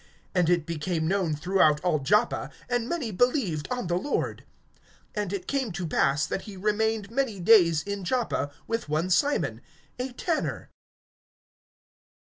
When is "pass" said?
5.85-6.25